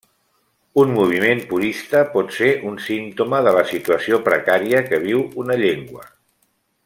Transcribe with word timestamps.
Un 0.83 0.93
moviment 0.93 1.43
purista 1.51 2.01
pot 2.15 2.33
ser 2.37 2.49
un 2.71 2.79
símptoma 2.87 3.43
de 3.49 3.55
la 3.59 3.63
situació 3.73 4.19
precària 4.31 4.83
que 4.91 5.01
viu 5.05 5.23
una 5.45 5.61
llengua. 5.65 6.09